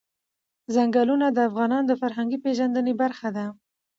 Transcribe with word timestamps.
چنګلونه 0.73 1.27
د 1.31 1.37
افغانانو 1.49 1.85
د 1.87 1.93
فرهنګي 2.01 2.37
پیژندنې 2.45 2.93
برخه 3.01 3.29
ده. 3.37 3.45